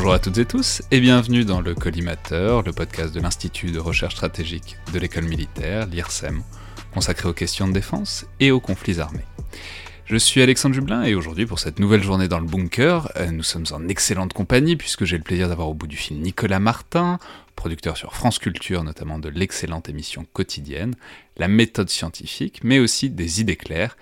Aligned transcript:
Bonjour 0.00 0.14
à 0.14 0.18
toutes 0.18 0.38
et 0.38 0.46
tous 0.46 0.80
et 0.90 0.98
bienvenue 0.98 1.44
dans 1.44 1.60
le 1.60 1.74
Collimateur, 1.74 2.62
le 2.62 2.72
podcast 2.72 3.14
de 3.14 3.20
l'Institut 3.20 3.70
de 3.70 3.78
recherche 3.78 4.14
stratégique 4.14 4.78
de 4.94 4.98
l'école 4.98 5.24
militaire, 5.24 5.84
l'IRSEM, 5.84 6.42
consacré 6.94 7.28
aux 7.28 7.34
questions 7.34 7.68
de 7.68 7.74
défense 7.74 8.24
et 8.40 8.50
aux 8.50 8.60
conflits 8.60 8.98
armés. 8.98 9.26
Je 10.06 10.16
suis 10.16 10.40
Alexandre 10.40 10.74
Jublin 10.74 11.02
et 11.02 11.14
aujourd'hui 11.14 11.44
pour 11.44 11.58
cette 11.58 11.78
nouvelle 11.78 12.02
journée 12.02 12.28
dans 12.28 12.38
le 12.38 12.46
bunker, 12.46 13.12
euh, 13.16 13.30
nous 13.30 13.42
sommes 13.42 13.66
en 13.72 13.88
excellente 13.88 14.32
compagnie 14.32 14.74
puisque 14.74 15.04
j'ai 15.04 15.18
le 15.18 15.22
plaisir 15.22 15.50
d'avoir 15.50 15.68
au 15.68 15.74
bout 15.74 15.86
du 15.86 15.98
fil 15.98 16.18
Nicolas 16.18 16.60
Martin, 16.60 17.18
producteur 17.54 17.98
sur 17.98 18.14
France 18.14 18.38
Culture 18.38 18.82
notamment 18.82 19.18
de 19.18 19.28
l'excellente 19.28 19.90
émission 19.90 20.24
quotidienne, 20.32 20.94
La 21.36 21.46
méthode 21.46 21.90
scientifique, 21.90 22.60
mais 22.64 22.78
aussi 22.78 23.10
des 23.10 23.42
idées 23.42 23.56
claires, 23.56 23.98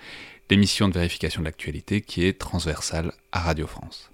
l'émission 0.49 0.87
de 0.87 0.93
vérification 0.93 1.41
de 1.41 1.45
l'actualité 1.45 2.01
qui 2.01 2.25
est 2.25 2.39
transversale 2.39 3.11
à 3.31 3.39
Radio 3.39 3.67
France. 3.67 4.11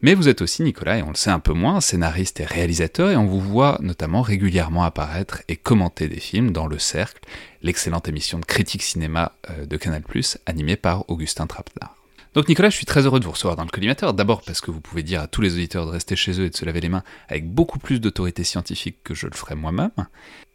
Mais 0.00 0.14
vous 0.14 0.28
êtes 0.28 0.42
aussi, 0.42 0.62
Nicolas, 0.62 0.98
et 0.98 1.02
on 1.02 1.08
le 1.08 1.16
sait 1.16 1.30
un 1.30 1.40
peu 1.40 1.52
moins, 1.52 1.80
scénariste 1.80 2.38
et 2.38 2.44
réalisateur, 2.44 3.10
et 3.10 3.16
on 3.16 3.26
vous 3.26 3.40
voit 3.40 3.78
notamment 3.80 4.22
régulièrement 4.22 4.84
apparaître 4.84 5.42
et 5.48 5.56
commenter 5.56 6.06
des 6.08 6.20
films 6.20 6.52
dans 6.52 6.68
Le 6.68 6.78
Cercle, 6.78 7.20
l'excellente 7.62 8.06
émission 8.06 8.38
de 8.38 8.44
critique 8.44 8.82
cinéma 8.82 9.32
euh, 9.50 9.66
de 9.66 9.76
Canal+, 9.76 10.02
animée 10.46 10.76
par 10.76 11.08
Augustin 11.10 11.48
Trapenard. 11.48 11.96
Donc 12.34 12.48
Nicolas, 12.48 12.70
je 12.70 12.76
suis 12.76 12.86
très 12.86 13.06
heureux 13.06 13.18
de 13.18 13.24
vous 13.24 13.32
recevoir 13.32 13.56
dans 13.56 13.64
le 13.64 13.70
collimateur, 13.70 14.14
d'abord 14.14 14.42
parce 14.42 14.60
que 14.60 14.70
vous 14.70 14.80
pouvez 14.80 15.02
dire 15.02 15.22
à 15.22 15.26
tous 15.26 15.40
les 15.40 15.54
auditeurs 15.54 15.86
de 15.86 15.90
rester 15.90 16.14
chez 16.14 16.38
eux 16.40 16.44
et 16.44 16.50
de 16.50 16.56
se 16.56 16.64
laver 16.64 16.80
les 16.80 16.88
mains 16.88 17.02
avec 17.28 17.50
beaucoup 17.50 17.80
plus 17.80 18.00
d'autorité 18.00 18.44
scientifique 18.44 18.98
que 19.02 19.14
je 19.14 19.26
le 19.26 19.34
ferais 19.34 19.56
moi-même, 19.56 19.90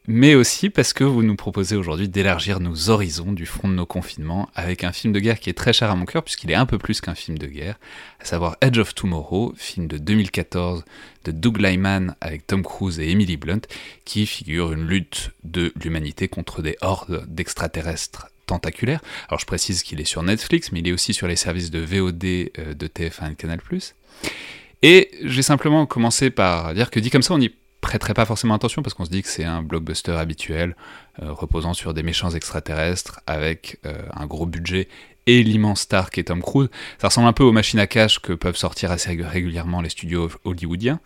mais 0.08 0.36
aussi 0.36 0.70
parce 0.70 0.92
que 0.92 1.04
vous 1.04 1.24
nous 1.24 1.36
proposez 1.36 1.76
aujourd'hui 1.76 2.10
d'élargir 2.10 2.60
nos 2.60 2.90
horizons 2.90 3.32
du 3.32 3.46
front 3.46 3.70
de 3.70 3.74
nos 3.74 3.86
confinements 3.86 4.50
avec 4.54 4.84
un 4.84 4.92
film 4.92 5.14
de 5.14 5.20
guerre 5.20 5.40
qui 5.40 5.50
est 5.50 5.58
très 5.58 5.72
cher 5.72 5.90
à 5.90 5.96
mon 5.96 6.06
cœur 6.06 6.24
puisqu'il 6.24 6.52
est 6.52 6.56
un 6.56 6.66
peu 6.66 6.78
plus 6.78 7.00
qu'un 7.00 7.16
film 7.16 7.38
de 7.38 7.48
guerre, 7.48 7.80
à 8.20 8.26
savoir 8.26 8.58
Edge 8.62 8.78
of 8.80 8.94
Tomorrow, 8.94 9.54
film 9.56 9.88
de 9.88 9.98
2014 9.98 10.84
de 11.24 11.32
Doug 11.32 11.58
Lyman 11.58 12.16
avec 12.20 12.46
Tom 12.46 12.64
Cruise 12.64 13.00
et 13.00 13.10
Emily 13.10 13.38
Blunt, 13.38 13.62
qui 14.04 14.26
figure 14.26 14.74
une 14.74 14.86
lutte 14.88 15.32
de 15.46 15.72
l'humanité 15.82 16.28
contre 16.28 16.62
des 16.62 16.76
hordes 16.82 17.26
d'extraterrestres 17.28 18.28
tentaculaires. 18.46 19.02
Alors 19.30 19.40
je 19.40 19.46
précise 19.46 19.84
qu'il 19.84 20.02
est 20.02 20.06
sur 20.06 20.22
Netflix, 20.22 20.74
mais 20.74 20.80
il 20.80 20.88
est 20.90 20.92
aussi 20.92 21.14
sur 21.14 21.28
les 21.28 21.38
services 21.38 21.72
de 21.72 21.80
VOD 21.80 22.24
euh, 22.26 22.74
de 22.74 22.88
TF1 22.88 23.32
et 23.32 23.36
Canal+. 23.36 23.60
Et 24.82 25.12
j'ai 25.24 25.44
simplement 25.44 25.86
commencé 25.86 26.30
par 26.30 26.74
dire 26.74 26.92
que 26.92 27.00
dit 27.00 27.10
comme 27.10 27.22
ça, 27.22 27.34
on 27.34 27.40
y 27.40 27.50
prêterait 27.84 28.14
pas 28.14 28.26
forcément 28.26 28.56
attention 28.56 28.82
parce 28.82 28.94
qu'on 28.94 29.06
se 29.06 29.10
dit 29.10 29.22
que 29.22 29.28
c'est 29.28 29.44
un 29.44 29.62
blockbuster 29.62 30.14
habituel 30.14 30.76
euh, 31.22 31.32
reposant 31.32 31.74
sur 31.74 31.94
des 31.94 32.02
méchants 32.02 32.32
extraterrestres 32.32 33.20
avec 33.28 33.78
euh, 33.86 34.02
un 34.16 34.26
gros 34.26 34.46
budget 34.46 34.88
et 35.28 35.44
l'immense 35.44 35.82
star 35.82 36.10
qui 36.10 36.22
est 36.22 36.24
Tom 36.24 36.42
Cruise. 36.42 36.70
Ça 37.00 37.10
ressemble 37.10 37.28
un 37.28 37.34
peu 37.34 37.44
aux 37.44 37.52
machines 37.52 37.80
à 37.80 37.88
cash 37.88 38.20
que 38.20 38.34
peuvent 38.34 38.56
sortir 38.56 38.90
assez 38.92 39.10
régulièrement 39.22 39.82
les 39.82 39.90
studios 39.90 40.32
hollywoodiens 40.46 41.00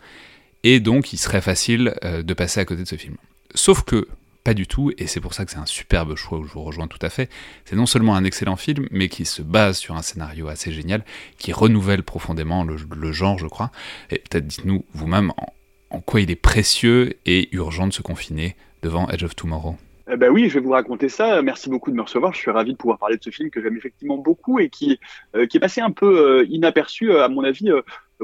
et 0.62 0.78
donc 0.78 1.12
il 1.12 1.18
serait 1.18 1.40
facile 1.40 1.94
euh, 2.04 2.22
de 2.22 2.34
passer 2.34 2.60
à 2.60 2.64
côté 2.64 2.84
de 2.84 2.88
ce 2.88 2.96
film. 2.96 3.16
Sauf 3.54 3.82
que 3.82 4.06
pas 4.44 4.54
du 4.54 4.66
tout, 4.66 4.92
et 4.96 5.08
c'est 5.08 5.20
pour 5.20 5.34
ça 5.34 5.44
que 5.44 5.50
c'est 5.50 5.58
un 5.58 5.66
superbe 5.66 6.14
choix 6.14 6.38
où 6.38 6.44
je 6.44 6.52
vous 6.52 6.62
rejoins 6.62 6.86
tout 6.86 6.98
à 7.02 7.10
fait. 7.10 7.28
C'est 7.66 7.76
non 7.76 7.86
seulement 7.86 8.14
un 8.14 8.24
excellent 8.24 8.56
film, 8.56 8.86
mais 8.90 9.08
qui 9.08 9.26
se 9.26 9.42
base 9.42 9.76
sur 9.76 9.94
un 9.94 10.00
scénario 10.00 10.48
assez 10.48 10.72
génial, 10.72 11.04
qui 11.36 11.52
renouvelle 11.52 12.02
profondément 12.02 12.64
le, 12.64 12.76
le 12.96 13.12
genre, 13.12 13.38
je 13.38 13.46
crois. 13.46 13.70
Et 14.10 14.18
peut-être 14.18 14.46
dites-nous 14.46 14.86
vous-même 14.94 15.32
en, 15.36 15.52
en 15.90 16.00
quoi 16.00 16.20
il 16.20 16.30
est 16.30 16.36
précieux 16.36 17.14
et 17.26 17.48
urgent 17.52 17.86
de 17.86 17.92
se 17.92 18.02
confiner 18.02 18.56
devant 18.82 19.08
Edge 19.08 19.24
of 19.24 19.34
Tomorrow 19.34 19.76
eh 20.10 20.16
ben 20.16 20.30
oui, 20.30 20.48
je 20.48 20.54
vais 20.54 20.64
vous 20.64 20.70
raconter 20.70 21.10
ça. 21.10 21.42
Merci 21.42 21.68
beaucoup 21.68 21.90
de 21.90 21.96
me 21.96 22.02
recevoir. 22.02 22.32
Je 22.32 22.38
suis 22.38 22.50
ravi 22.50 22.72
de 22.72 22.78
pouvoir 22.78 22.98
parler 22.98 23.18
de 23.18 23.22
ce 23.22 23.28
film 23.28 23.50
que 23.50 23.60
j'aime 23.60 23.76
effectivement 23.76 24.16
beaucoup 24.16 24.58
et 24.58 24.70
qui, 24.70 24.98
euh, 25.36 25.46
est 25.52 25.60
passé 25.60 25.82
un 25.82 25.90
peu 25.90 26.40
euh, 26.40 26.46
inaperçu, 26.48 27.10
euh, 27.10 27.24
à 27.24 27.28
mon 27.28 27.44
avis, 27.44 27.70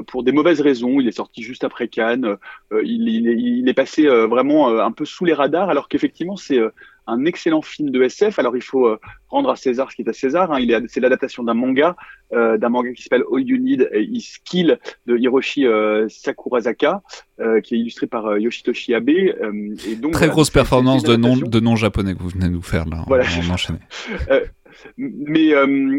pour 0.07 0.23
des 0.23 0.31
mauvaises 0.31 0.61
raisons. 0.61 0.99
Il 0.99 1.07
est 1.07 1.11
sorti 1.11 1.43
juste 1.43 1.63
après 1.63 1.87
Cannes. 1.87 2.37
Il, 2.83 3.69
est 3.69 3.73
passé 3.73 4.07
vraiment 4.07 4.79
un 4.79 4.91
peu 4.91 5.05
sous 5.05 5.25
les 5.25 5.33
radars, 5.33 5.69
alors 5.69 5.87
qu'effectivement, 5.87 6.35
c'est 6.35 6.59
un 7.07 7.25
excellent 7.25 7.61
film 7.61 7.89
de 7.89 8.03
SF. 8.03 8.39
Alors 8.39 8.55
il 8.55 8.63
faut 8.63 8.87
euh, 8.87 8.99
rendre 9.35 9.49
à 9.49 9.55
César 9.55 9.91
ce 9.91 9.95
qui 9.95 10.01
est 10.01 10.09
à 10.09 10.13
César. 10.13 10.51
Hein. 10.51 10.59
Il 10.59 10.85
c'est 10.87 10.99
l'adaptation 10.99 11.43
d'un 11.43 11.53
manga, 11.53 11.95
euh, 12.33 12.57
d'un 12.57 12.69
manga 12.69 12.91
qui 12.93 13.03
s'appelle 13.03 13.23
All 13.31 13.41
You 13.41 13.57
Need 13.57 13.89
Is 13.93 14.37
Kill 14.43 14.79
de 15.05 15.17
Hiroshi 15.17 15.65
euh, 15.65 16.07
Sakurazaka, 16.09 17.01
euh, 17.39 17.61
qui 17.61 17.75
est 17.75 17.79
illustré 17.79 18.07
par 18.07 18.37
Yoshitoshi 18.37 18.93
Abe. 18.93 19.09
et 19.09 19.95
donc, 19.99 20.13
Très 20.13 20.27
grosse 20.27 20.49
performance 20.49 21.03
de 21.03 21.59
nom 21.59 21.75
japonais 21.75 22.15
que 22.15 22.19
vous 22.19 22.29
venez 22.29 22.47
de 22.47 22.53
nous 22.53 22.61
faire 22.61 22.85
là. 22.85 23.03
Voilà. 23.07 23.25
mais 24.97 25.51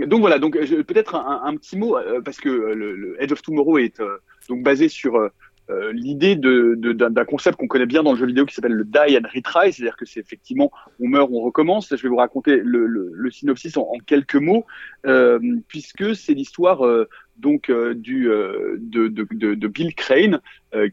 donc 0.06 0.21
voilà, 0.21 0.39
donc 0.39 0.59
peut-être 0.59 1.15
un, 1.15 1.43
un, 1.45 1.56
petit 1.56 1.77
mot 1.77 1.97
parce 2.25 2.39
que 2.39 2.49
le, 2.49 2.95
le, 2.95 3.22
Edge 3.22 3.33
of 3.33 3.43
Tomorrow 3.43 3.78
est 3.78 4.00
donc 4.49 4.62
basé 4.62 4.89
sur 4.89 5.31
euh, 5.69 5.93
l'idée 5.93 6.37
d'un 6.37 7.25
concept 7.25 7.59
qu'on 7.59 7.66
connaît 7.66 7.87
bien 7.87 8.03
dans 8.03 8.12
le 8.12 8.19
jeu 8.19 8.27
vidéo 8.27 8.47
qui 8.47 8.54
s'appelle 8.54 8.72
le 8.72 8.84
die 8.84 9.16
and 9.16 9.27
retry, 9.34 9.72
c'est-à-dire 9.72 9.97
que 9.97 10.04
c'est 10.06 10.21
effectivement 10.21 10.71
on 11.00 11.09
meurt, 11.09 11.28
on 11.32 11.41
recommence. 11.41 11.88
Je 11.91 12.03
vais 12.03 12.09
vous 12.09 12.16
raconter 12.16 12.60
le, 12.62 12.87
le, 12.87 13.31
synopsis 13.31 13.77
en, 13.77 13.91
quelques 14.06 14.37
mots, 14.37 14.65
euh, 15.06 15.38
puisque 15.69 16.15
c'est 16.15 16.34
l'histoire 16.34 16.87
euh, 16.87 17.09
donc 17.37 17.71
de, 17.71 17.97
Bill 19.66 19.94
Crane, 19.94 20.41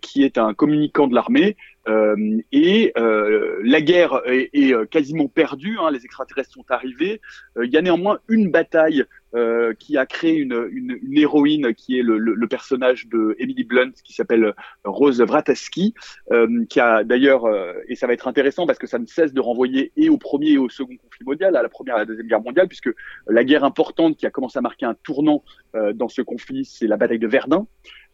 qui 0.02 0.24
est 0.24 0.38
un 0.38 0.54
communicant 0.54 1.08
de 1.08 1.16
l'armée, 1.16 1.56
et 2.52 2.92
la 2.96 3.82
guerre 3.82 4.22
est, 4.26 4.50
est 4.52 4.90
quasiment 4.90 5.30
perdue. 5.30 5.78
Hein, 5.80 5.92
les 5.92 6.04
extraterrestres 6.04 6.52
sont 6.52 6.66
arrivés. 6.70 7.22
Il 7.62 7.70
y 7.70 7.78
a 7.78 7.82
néanmoins 7.82 8.20
une 8.28 8.52
bataille 8.52 9.06
euh, 9.36 9.74
qui 9.74 9.98
a 9.98 10.06
créé 10.06 10.36
une, 10.36 10.68
une, 10.72 10.98
une, 11.02 11.18
héroïne 11.18 11.74
qui 11.74 11.98
est 11.98 12.04
le, 12.04 12.18
le, 12.18 12.34
le 12.34 12.48
personnage 12.48 13.08
de 13.08 13.36
Emily 13.40 13.64
Blunt 13.64 13.92
qui 14.04 14.14
s'appelle 14.14 14.54
Rose 14.84 15.22
Vrataski, 15.22 15.94
euh, 16.32 16.66
qui 16.70 16.80
a 16.80 17.04
d'ailleurs, 17.04 17.46
euh, 17.46 17.74
et 17.88 17.96
ça 17.96 18.08
va 18.08 18.14
être 18.14 18.28
intéressant 18.28 18.66
parce 18.66 18.80
que 18.80 18.88
ça 18.88 19.00
ne 19.00 19.06
cesse 19.06 19.34
de 19.34 19.42
renvoyer 19.42 19.92
et 19.98 20.10
au 20.10 20.18
premier 20.18 20.52
et 20.52 20.58
au 20.58 20.70
second 20.70 20.96
conflit 20.98 21.26
mondial, 21.26 21.56
à 21.56 21.64
la 21.64 21.70
première 21.70 21.96
et 21.96 21.98
à 21.98 22.00
la 22.00 22.06
deuxième 22.06 22.28
guerre 22.28 22.42
mondiale, 22.42 22.68
puisque 22.68 22.90
la 23.28 23.44
guerre 23.44 23.64
importante 23.64 24.18
qui 24.18 24.26
a 24.26 24.30
commencé 24.30 24.58
à 24.60 24.62
marquer 24.62 24.86
un 24.86 24.96
tournant 25.04 25.44
euh, 25.76 25.94
dans 25.94 26.10
ce 26.10 26.22
conflit, 26.22 26.66
c'est 26.66 26.88
la 26.88 26.98
bataille 26.98 27.20
de 27.20 27.28
Verdun. 27.28 27.68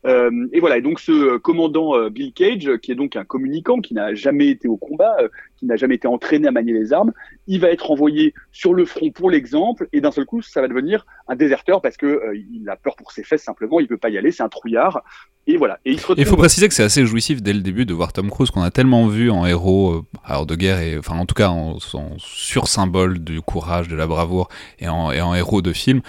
Euh, 0.05 0.47
et 0.53 0.59
voilà, 0.59 0.77
et 0.77 0.81
donc 0.81 0.99
ce 0.99 1.11
euh, 1.11 1.39
commandant 1.39 1.95
euh, 1.95 2.09
Bill 2.09 2.31
Cage, 2.31 2.77
qui 2.81 2.91
est 2.91 2.95
donc 2.95 3.15
un 3.15 3.25
communicant, 3.25 3.79
qui 3.79 3.93
n'a 3.93 4.13
jamais 4.13 4.47
été 4.47 4.67
au 4.67 4.77
combat, 4.77 5.15
qui 5.57 5.65
n'a 5.65 5.75
jamais 5.75 5.95
été 5.95 6.07
entraîné 6.07 6.47
à 6.47 6.51
manier 6.51 6.73
les 6.73 6.93
armes, 6.93 7.11
il 7.47 7.59
va 7.59 7.69
être 7.69 7.91
envoyé 7.91 8.33
sur 8.51 8.73
le 8.73 8.85
front 8.85 9.11
pour 9.11 9.29
l'exemple, 9.29 9.89
et 9.91 9.99
d'un 9.99 10.11
seul 10.11 10.25
coup, 10.25 10.41
ça 10.41 10.61
va 10.61 10.67
devenir 10.67 11.05
un 11.27 11.35
déserteur 11.35 11.81
parce 11.81 11.97
que 11.97 12.21
il 12.35 12.69
a 12.69 12.75
peur 12.77 12.95
pour 12.95 13.11
ses 13.11 13.23
fesses 13.23 13.43
simplement, 13.43 13.79
il 13.79 13.87
peut 13.87 13.97
pas 13.97 14.09
y 14.09 14.17
aller, 14.17 14.31
c'est 14.31 14.43
un 14.43 14.49
trouillard. 14.49 15.03
Et 15.47 15.57
voilà. 15.57 15.79
Et 15.83 15.93
il 15.93 16.25
faut 16.25 16.37
préciser 16.37 16.67
que 16.67 16.73
c'est 16.73 16.83
assez 16.83 17.05
jouissif 17.05 17.41
dès 17.41 17.53
le 17.53 17.61
début 17.61 17.85
de 17.85 17.93
voir 17.93 18.13
Tom 18.13 18.29
Cruise 18.29 18.51
qu'on 18.51 18.61
a 18.61 18.71
tellement 18.71 19.07
vu 19.07 19.31
en 19.31 19.45
héros, 19.47 20.05
alors 20.23 20.45
de 20.45 20.55
guerre 20.55 20.79
et 20.79 20.97
enfin 20.97 21.17
en 21.17 21.25
tout 21.25 21.33
cas 21.33 21.49
en, 21.49 21.77
en 21.93 22.09
sur-symbole 22.17 23.19
du 23.19 23.41
courage, 23.41 23.87
de 23.87 23.95
la 23.95 24.05
bravoure 24.05 24.49
et 24.79 24.87
en, 24.87 25.11
et 25.11 25.21
en 25.21 25.33
héros 25.33 25.61
de 25.61 25.73
film 25.73 26.01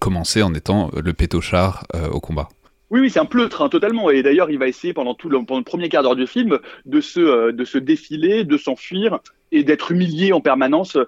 commencer 0.00 0.42
en 0.42 0.52
étant 0.54 0.90
le 0.94 1.12
pétochard 1.14 1.84
au 2.12 2.20
combat. 2.20 2.48
Oui, 2.90 3.00
oui, 3.00 3.10
c'est 3.10 3.20
un 3.20 3.24
pleutre, 3.24 3.62
hein, 3.62 3.68
totalement. 3.68 4.10
Et 4.10 4.22
d'ailleurs, 4.22 4.50
il 4.50 4.58
va 4.58 4.68
essayer 4.68 4.92
pendant 4.92 5.14
tout 5.14 5.28
le, 5.28 5.38
pendant 5.44 5.58
le 5.58 5.64
premier 5.64 5.88
quart 5.88 6.02
d'heure 6.02 6.16
du 6.16 6.26
film 6.26 6.58
de 6.84 7.00
se, 7.00 7.20
euh, 7.20 7.52
de 7.52 7.64
se 7.64 7.78
défiler, 7.78 8.44
de 8.44 8.56
s'enfuir 8.56 9.18
et 9.52 9.64
d'être 9.64 9.92
humilié 9.92 10.32
en 10.32 10.40
permanence 10.40 10.98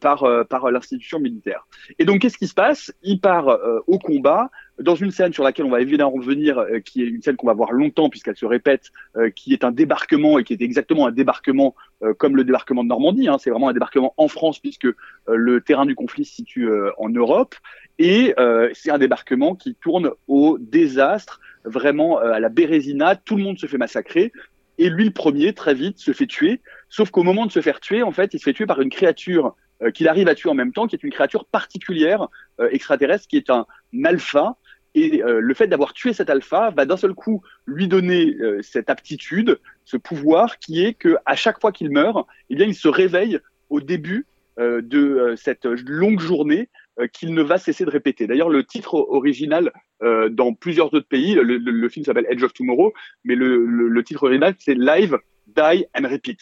par, 0.00 0.24
par 0.48 0.70
l'institution 0.70 1.18
militaire. 1.18 1.66
Et 1.98 2.04
donc, 2.04 2.20
qu'est-ce 2.20 2.38
qui 2.38 2.46
se 2.46 2.54
passe? 2.54 2.92
Il 3.02 3.20
part 3.20 3.58
au 3.88 3.98
combat 3.98 4.50
dans 4.80 4.94
une 4.94 5.10
scène 5.10 5.32
sur 5.32 5.44
laquelle 5.44 5.66
on 5.66 5.70
va 5.70 5.80
évidemment 5.80 6.10
revenir, 6.10 6.64
qui 6.84 7.02
est 7.02 7.06
une 7.06 7.22
scène 7.22 7.36
qu'on 7.36 7.46
va 7.46 7.54
voir 7.54 7.72
longtemps 7.72 8.08
puisqu'elle 8.08 8.36
se 8.36 8.46
répète, 8.46 8.90
qui 9.34 9.52
est 9.52 9.64
un 9.64 9.72
débarquement 9.72 10.38
et 10.38 10.44
qui 10.44 10.52
est 10.52 10.62
exactement 10.62 11.06
un 11.06 11.12
débarquement 11.12 11.74
comme 12.18 12.36
le 12.36 12.44
débarquement 12.44 12.84
de 12.84 12.88
Normandie. 12.88 13.28
Hein, 13.28 13.38
c'est 13.38 13.50
vraiment 13.50 13.68
un 13.68 13.72
débarquement 13.72 14.14
en 14.16 14.28
France 14.28 14.60
puisque 14.60 14.86
le 15.26 15.60
terrain 15.60 15.86
du 15.86 15.94
conflit 15.94 16.24
se 16.24 16.34
situe 16.34 16.68
en 16.96 17.08
Europe. 17.08 17.54
Et 17.98 18.34
c'est 18.74 18.90
un 18.90 18.98
débarquement 18.98 19.54
qui 19.54 19.74
tourne 19.74 20.10
au 20.28 20.58
désastre, 20.60 21.40
vraiment 21.64 22.18
à 22.18 22.38
la 22.38 22.48
Bérésina. 22.48 23.16
Tout 23.16 23.36
le 23.36 23.42
monde 23.42 23.58
se 23.58 23.66
fait 23.66 23.78
massacrer. 23.78 24.32
Et 24.78 24.90
lui, 24.90 25.04
le 25.04 25.10
premier, 25.10 25.52
très 25.52 25.74
vite, 25.74 25.98
se 25.98 26.12
fait 26.12 26.26
tuer. 26.26 26.60
Sauf 26.88 27.10
qu'au 27.10 27.24
moment 27.24 27.46
de 27.46 27.52
se 27.52 27.60
faire 27.60 27.80
tuer, 27.80 28.02
en 28.02 28.12
fait, 28.12 28.32
il 28.32 28.38
se 28.38 28.44
fait 28.44 28.52
tuer 28.52 28.66
par 28.66 28.80
une 28.80 28.90
créature 28.90 29.56
euh, 29.82 29.90
qu'il 29.90 30.08
arrive 30.08 30.28
à 30.28 30.34
tuer 30.34 30.48
en 30.48 30.54
même 30.54 30.72
temps, 30.72 30.86
qui 30.86 30.94
est 30.94 31.02
une 31.02 31.10
créature 31.10 31.44
particulière, 31.44 32.28
euh, 32.60 32.68
extraterrestre, 32.70 33.26
qui 33.26 33.36
est 33.36 33.50
un 33.50 33.66
alpha. 34.04 34.56
Et 34.98 35.22
euh, 35.22 35.40
le 35.40 35.54
fait 35.54 35.66
d'avoir 35.66 35.92
tué 35.92 36.12
cet 36.12 36.30
alpha 36.30 36.70
va 36.70 36.84
d'un 36.84 36.96
seul 36.96 37.14
coup 37.14 37.42
lui 37.66 37.88
donner 37.88 38.36
cette 38.62 38.90
aptitude, 38.90 39.58
ce 39.84 39.96
pouvoir, 39.96 40.58
qui 40.58 40.84
est 40.84 40.94
que 40.94 41.16
à 41.26 41.36
chaque 41.36 41.60
fois 41.60 41.72
qu'il 41.72 41.90
meurt, 41.90 42.26
eh 42.50 42.54
il 42.54 42.74
se 42.74 42.88
réveille 42.88 43.38
au 43.70 43.80
début 43.80 44.26
de 44.58 45.34
cette 45.36 45.66
longue 45.66 46.18
journée 46.18 46.68
qu'il 47.12 47.32
ne 47.32 47.42
va 47.42 47.58
cesser 47.58 47.84
de 47.84 47.90
répéter. 47.90 48.26
D'ailleurs, 48.26 48.48
le 48.48 48.64
titre 48.64 48.94
original 48.94 49.70
euh, 50.00 50.28
dans 50.28 50.54
plusieurs 50.54 50.94
autres 50.94 51.08
pays. 51.08 51.34
Le, 51.34 51.88
film 51.88 52.04
s'appelle 52.04 52.26
Edge 52.28 52.42
of 52.44 52.52
Tomorrow, 52.52 52.92
mais 53.24 53.34
le 53.34 54.02
titre 54.04 54.22
original 54.22 54.54
c'est 54.60 54.76
Live, 54.76 55.18
Die 55.48 55.86
and 55.94 56.08
Repeat. 56.08 56.38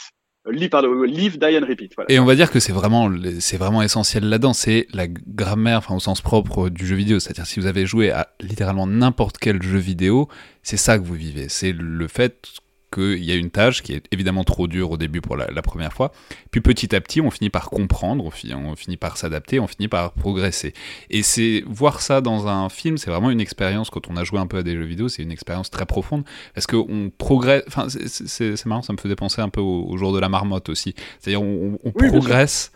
Et 2.09 2.19
on 2.19 2.25
va 2.25 2.35
dire 2.35 2.51
que 2.51 2.61
c'est 2.61 2.73
vraiment, 2.73 3.11
c'est 3.41 3.57
vraiment 3.57 3.83
essentiel 3.83 4.29
là-dedans. 4.29 4.53
C'est 4.53 4.87
la 4.93 5.07
grammaire, 5.09 5.79
enfin 5.79 5.95
au 5.95 6.01
sens 6.01 6.21
propre 6.21 6.69
du 6.69 6.87
jeu 6.87 6.97
vidéo. 6.97 7.19
C'est-à-dire 7.19 7.47
si 7.47 7.61
vous 7.61 7.67
avez 7.67 7.87
joué 7.87 8.11
à 8.11 8.29
littéralement 8.41 8.87
n'importe 8.87 9.39
quel 9.39 9.63
jeu 9.63 9.79
vidéo, 9.79 10.29
c'est 10.63 10.77
ça 10.77 10.99
que 10.99 11.05
vous 11.05 11.15
vivez. 11.15 11.49
C'est 11.49 11.73
le 11.73 12.09
fait 12.09 12.49
qu'il 12.97 13.25
y 13.25 13.31
a 13.31 13.35
une 13.35 13.51
tâche 13.51 13.83
qui 13.83 13.93
est 13.93 14.05
évidemment 14.11 14.43
trop 14.43 14.67
dure 14.67 14.91
au 14.91 14.97
début 14.97 15.21
pour 15.21 15.37
la, 15.37 15.63
première 15.63 15.93
fois, 15.93 16.13
puis 16.51 16.61
petit 16.61 16.95
à 16.95 17.01
petit 17.01 17.21
on 17.21 17.31
finit 17.31 17.51
par 17.51 17.71
comprendre, 17.71 18.25
on 18.25 18.31
finit, 18.31 18.55
on 18.55 18.75
finit 18.75 18.97
par 18.97 19.17
s'adapter, 19.17 19.61
on 19.61 19.67
finit 19.67 19.89
par 19.89 20.13
progresser. 20.13 20.73
Et 21.11 21.23
c'est 21.23 21.63
voir 21.67 22.01
ça 22.01 22.21
dans 22.21 22.49
un 22.49 22.69
film, 22.69 22.99
c'est 22.99 23.11
vraiment 23.11 23.31
une 23.31 23.41
expérience, 23.41 23.91
quand 23.91 24.09
on 24.09 24.17
a 24.17 24.25
joué 24.25 24.39
un 24.39 24.47
peu 24.47 24.59
à 24.59 24.63
des 24.63 24.75
jeux 24.75 24.85
vidéo, 24.85 25.09
c'est 25.09 25.23
une 25.23 25.33
expérience 25.33 25.71
très 25.71 25.87
profonde, 25.87 26.25
parce 26.55 26.67
qu'on 26.67 27.11
progresse, 27.17 27.65
enfin 27.69 27.87
c'est 27.89 28.67
marrant, 28.67 28.83
ça 28.83 28.93
me 28.93 28.99
faisait 28.99 29.17
penser 29.17 29.43
un 29.43 29.49
peu 29.49 29.61
au, 29.61 29.97
jour 29.97 30.13
de 30.13 30.19
la 30.19 30.29
marmotte 30.29 30.69
aussi, 30.69 30.95
c'est-à-dire 31.21 31.43
on, 31.43 31.79
progresse 31.95 32.73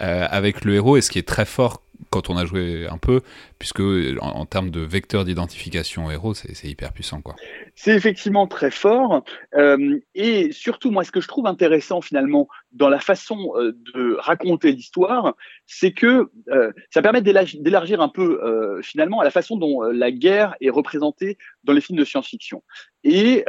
euh, 0.00 0.26
avec 0.30 0.64
le 0.64 0.74
héros, 0.74 0.96
et 0.96 1.00
ce 1.00 1.10
qui 1.10 1.18
est 1.18 1.26
très 1.26 1.44
fort 1.44 1.82
quand 2.10 2.30
on 2.30 2.36
a 2.36 2.44
joué 2.44 2.86
un 2.88 2.98
peu, 2.98 3.20
puisque 3.58 3.82
en, 4.20 4.46
termes 4.46 4.70
de 4.70 4.80
vecteur 4.80 5.24
d'identification 5.24 6.10
héros, 6.10 6.34
c'est 6.34 6.68
hyper 6.68 6.92
puissant. 6.92 7.20
quoi. 7.20 7.36
C'est 7.74 7.94
effectivement 7.94 8.46
très 8.46 8.70
fort. 8.70 9.24
Euh, 9.54 9.98
et 10.14 10.52
surtout, 10.52 10.90
moi, 10.90 11.04
ce 11.04 11.10
que 11.10 11.20
je 11.20 11.28
trouve 11.28 11.46
intéressant 11.46 12.00
finalement 12.00 12.48
dans 12.72 12.88
la 12.88 13.00
façon 13.00 13.52
euh, 13.56 13.72
de 13.94 14.16
raconter 14.18 14.72
l'histoire, 14.72 15.34
c'est 15.66 15.92
que 15.92 16.30
euh, 16.48 16.72
ça 16.90 17.02
permet 17.02 17.22
d'élargir 17.22 18.00
un 18.00 18.08
peu 18.08 18.40
finalement 18.82 19.20
à 19.20 19.24
la 19.24 19.30
façon 19.30 19.56
dont 19.56 19.82
la 19.82 20.10
guerre 20.10 20.54
est 20.60 20.70
représentée 20.70 21.38
dans 21.64 21.72
les 21.72 21.80
films 21.80 21.98
de 21.98 22.04
science-fiction. 22.04 22.62
Et 23.04 23.44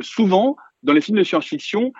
souvent, 0.00 0.56
dans 0.82 0.92
les 0.92 1.00
films 1.00 1.18
de 1.18 1.24
science-fiction, 1.24 1.92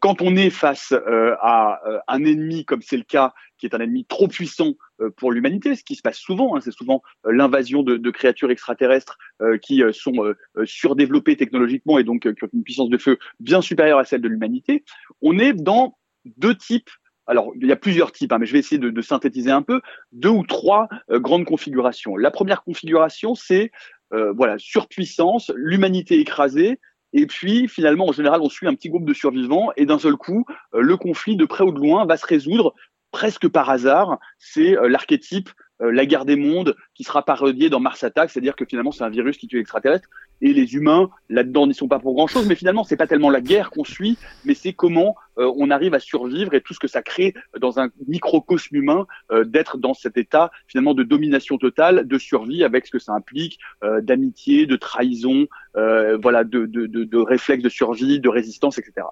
quand 0.00 0.22
on 0.22 0.36
est 0.36 0.50
face 0.50 0.92
à 0.92 1.80
un 2.08 2.24
ennemi, 2.24 2.64
comme 2.64 2.82
c'est 2.82 2.96
le 2.96 3.04
cas, 3.04 3.32
qui 3.58 3.66
est 3.66 3.74
un 3.74 3.80
ennemi 3.80 4.04
trop 4.06 4.28
puissant 4.28 4.74
euh, 5.00 5.10
pour 5.10 5.32
l'humanité, 5.32 5.74
ce 5.74 5.84
qui 5.84 5.96
se 5.96 6.02
passe 6.02 6.18
souvent. 6.18 6.56
Hein, 6.56 6.60
c'est 6.62 6.72
souvent 6.72 7.02
euh, 7.26 7.32
l'invasion 7.32 7.82
de, 7.82 8.10
créatures 8.10 8.50
extraterrestres 8.50 9.18
euh, 9.42 9.58
qui 9.58 9.82
sont 9.92 10.34
surdéveloppées 10.64 11.36
technologiquement 11.36 11.98
et 11.98 12.04
donc 12.04 12.22
qui 12.22 12.44
ont 12.44 12.48
une 12.52 12.62
puissance 12.62 12.88
de 12.88 12.96
feu 12.96 13.18
bien 13.38 13.60
supérieure 13.60 13.98
à 13.98 14.04
celle 14.04 14.22
de 14.22 14.28
l'humanité. 14.28 14.84
On 15.20 15.38
est 15.38 15.52
dans 15.52 15.98
deux 16.24 16.54
types 16.54 16.90
alors, 17.30 17.52
il 17.60 17.68
y 17.68 17.72
a 17.72 17.76
plusieurs 17.76 18.10
types, 18.10 18.32
hein, 18.32 18.38
mais 18.38 18.46
je 18.46 18.54
vais 18.54 18.58
essayer 18.58 18.78
de, 18.78 18.88
de, 18.88 19.02
synthétiser 19.02 19.50
un 19.50 19.60
peu, 19.60 19.82
deux 20.12 20.30
ou 20.30 20.46
trois 20.46 20.88
grandes 21.10 21.44
configurations. 21.44 22.16
La 22.16 22.30
première 22.30 22.64
configuration, 22.64 23.34
c'est 23.34 23.70
voilà 24.10 24.56
surpuissance, 24.56 25.52
l'humanité 25.54 26.18
écrasée, 26.20 26.80
et 27.12 27.26
puis 27.26 27.68
finalement, 27.68 28.08
en 28.08 28.12
général, 28.12 28.40
on 28.42 28.48
suit 28.48 28.66
un 28.66 28.74
petit 28.74 28.90
groupe 28.90 29.04
de 29.04 29.14
survivants, 29.14 29.70
et 29.76 29.86
d'un 29.86 29.98
seul 29.98 30.16
coup, 30.16 30.44
le 30.72 30.96
conflit 30.96 31.36
de 31.36 31.44
près 31.44 31.64
ou 31.64 31.72
de 31.72 31.78
loin 31.78 32.06
va 32.06 32.16
se 32.16 32.26
résoudre 32.26 32.74
presque 33.10 33.48
par 33.48 33.70
hasard, 33.70 34.18
c'est 34.38 34.76
euh, 34.76 34.88
l'archétype 34.88 35.50
euh, 35.80 35.92
la 35.92 36.06
guerre 36.06 36.24
des 36.24 36.36
mondes 36.36 36.74
qui 36.94 37.04
sera 37.04 37.24
parodiée 37.24 37.70
dans 37.70 37.80
Mars 37.80 38.02
Attack, 38.02 38.30
c'est-à-dire 38.30 38.56
que 38.56 38.64
finalement 38.64 38.90
c'est 38.90 39.04
un 39.04 39.08
virus 39.08 39.38
qui 39.38 39.46
tue 39.46 39.58
l'extraterrestre 39.58 40.08
et 40.40 40.52
les 40.52 40.74
humains 40.74 41.08
là-dedans 41.28 41.66
n'y 41.66 41.74
sont 41.74 41.88
pas 41.88 42.00
pour 42.00 42.14
grand-chose, 42.14 42.46
mais 42.48 42.56
finalement 42.56 42.84
c'est 42.84 42.96
pas 42.96 43.06
tellement 43.06 43.30
la 43.30 43.40
guerre 43.40 43.70
qu'on 43.70 43.84
suit, 43.84 44.18
mais 44.44 44.54
c'est 44.54 44.72
comment 44.72 45.14
euh, 45.38 45.52
on 45.56 45.70
arrive 45.70 45.94
à 45.94 46.00
survivre 46.00 46.54
et 46.54 46.60
tout 46.60 46.74
ce 46.74 46.78
que 46.78 46.88
ça 46.88 47.02
crée 47.02 47.34
dans 47.58 47.80
un 47.80 47.90
microcosme 48.06 48.76
humain 48.76 49.06
d'être 49.44 49.78
dans 49.78 49.94
cet 49.94 50.16
état 50.16 50.50
finalement 50.66 50.94
de 50.94 51.02
domination 51.02 51.58
totale, 51.58 52.06
de 52.06 52.18
survie 52.18 52.64
avec 52.64 52.86
ce 52.86 52.92
que 52.92 52.98
ça 52.98 53.12
implique 53.12 53.58
d'amitié, 54.02 54.66
de 54.66 54.76
trahison, 54.76 55.46
voilà, 55.74 56.44
de, 56.44 56.66
de, 56.66 56.86
de, 56.86 57.04
de 57.04 57.18
réflexe 57.18 57.62
de 57.62 57.68
survie, 57.68 58.20
de 58.20 58.28
résistance, 58.28 58.78
etc. 58.78 59.06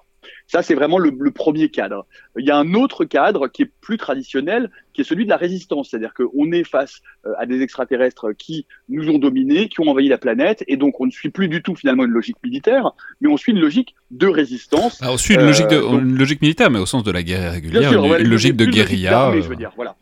Ça, 0.47 0.61
c'est 0.61 0.75
vraiment 0.75 0.97
le, 0.97 1.11
premier 1.31 1.69
cadre. 1.69 2.05
Il 2.37 2.45
y 2.45 2.51
a 2.51 2.57
un 2.57 2.73
autre 2.73 3.05
cadre 3.05 3.47
qui 3.47 3.63
est 3.63 3.71
plus 3.81 3.97
traditionnel, 3.97 4.69
qui 4.93 5.01
est 5.01 5.03
celui 5.03 5.25
de 5.25 5.29
la 5.29 5.37
résistance. 5.37 5.89
C'est-à-dire 5.89 6.13
qu'on 6.13 6.51
est 6.51 6.63
face 6.63 7.01
euh, 7.25 7.33
à 7.37 7.45
des 7.45 7.61
extraterrestres 7.61 8.31
qui 8.37 8.65
nous 8.89 9.09
ont 9.09 9.19
dominés, 9.19 9.69
qui 9.69 9.81
ont 9.81 9.89
envahi 9.89 10.07
la 10.07 10.17
planète, 10.17 10.63
et 10.67 10.77
donc 10.77 10.99
on 10.99 11.05
ne 11.05 11.11
suit 11.11 11.29
plus 11.29 11.47
du 11.47 11.61
tout 11.61 11.75
finalement 11.75 12.05
une 12.05 12.11
logique 12.11 12.37
militaire, 12.43 12.91
mais 13.21 13.29
on 13.29 13.37
suit 13.37 13.51
une 13.51 13.59
logique 13.59 13.95
de 14.11 14.27
résistance. 14.27 15.01
on 15.03 15.17
suit 15.17 15.35
une, 15.35 15.41
logique, 15.41 15.67
de, 15.67 15.75
euh, 15.75 15.99
une 15.99 16.17
logique 16.17 16.41
militaire, 16.41 16.71
mais 16.71 16.79
au 16.79 16.85
sens 16.85 17.03
de 17.03 17.11
la 17.11 17.23
guerre 17.23 17.53
régulière, 17.53 17.91
une, 17.93 18.27
logique 18.27 18.55
de 18.55 18.65
guérilla. 18.65 19.33
je 19.35 19.47
veux 19.47 19.55
dire, 19.55 19.71
voilà. 19.75 19.95